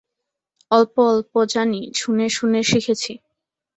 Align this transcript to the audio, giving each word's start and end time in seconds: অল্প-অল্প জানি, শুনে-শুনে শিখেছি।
অল্প-অল্প 0.71 1.33
জানি, 1.53 1.81
শুনে-শুনে 1.95 2.61
শিখেছি। 2.63 3.11